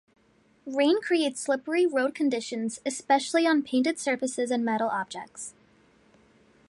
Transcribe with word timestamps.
Rain 0.65 0.99
creates 0.99 1.41
slippery 1.41 1.85
road 1.85 2.15
conditions, 2.15 2.81
especially 2.87 3.45
on 3.45 3.61
painted 3.61 3.99
surfaces 3.99 4.49
and 4.49 4.65
metal 4.65 4.89
objects. 4.89 5.53